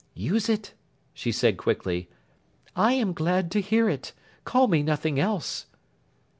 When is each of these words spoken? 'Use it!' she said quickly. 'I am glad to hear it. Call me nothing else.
'Use 0.15 0.49
it!' 0.49 0.73
she 1.13 1.31
said 1.31 1.57
quickly. 1.57 2.09
'I 2.75 2.93
am 2.93 3.13
glad 3.13 3.51
to 3.51 3.61
hear 3.61 3.87
it. 3.87 4.13
Call 4.45 4.67
me 4.67 4.81
nothing 4.81 5.19
else. 5.19 5.67